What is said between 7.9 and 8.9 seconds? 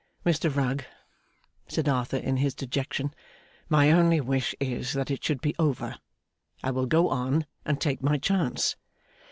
my chance.